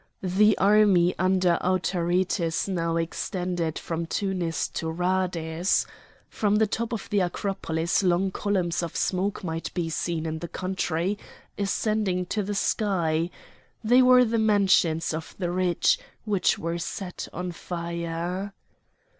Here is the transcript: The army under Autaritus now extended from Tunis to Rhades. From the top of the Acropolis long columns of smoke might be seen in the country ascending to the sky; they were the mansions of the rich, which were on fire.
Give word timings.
The 0.23 0.57
army 0.57 1.13
under 1.19 1.59
Autaritus 1.61 2.67
now 2.67 2.95
extended 2.95 3.77
from 3.77 4.07
Tunis 4.07 4.67
to 4.69 4.87
Rhades. 4.89 5.85
From 6.27 6.55
the 6.55 6.65
top 6.65 6.91
of 6.91 7.07
the 7.11 7.19
Acropolis 7.19 8.01
long 8.01 8.31
columns 8.31 8.81
of 8.81 8.95
smoke 8.95 9.43
might 9.43 9.71
be 9.75 9.91
seen 9.91 10.25
in 10.25 10.39
the 10.39 10.47
country 10.47 11.19
ascending 11.55 12.25
to 12.33 12.41
the 12.41 12.55
sky; 12.55 13.29
they 13.83 14.01
were 14.01 14.25
the 14.25 14.39
mansions 14.39 15.13
of 15.13 15.35
the 15.37 15.51
rich, 15.51 15.99
which 16.25 16.57
were 16.57 16.79
on 17.31 17.51
fire. 17.51 18.53